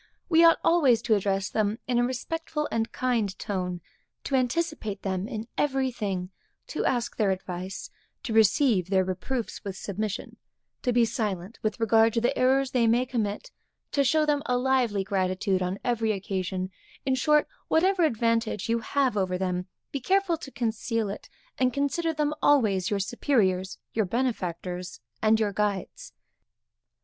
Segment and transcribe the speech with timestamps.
[0.29, 3.81] We ought always to address them in a respectful and kind tone;
[4.23, 6.31] to anticipate them in every thing;
[6.69, 7.91] to ask their advice;
[8.23, 10.37] to receive their reproofs with submission;
[10.81, 13.51] to be silent with regard to the errors they may commit;
[13.91, 16.71] to show them a lively gratitude on every occasion;
[17.05, 21.29] in short, whatever advantage you have over them, be careful to conceal it,
[21.59, 26.11] and consider them always your superiors, your benefactors and your guides.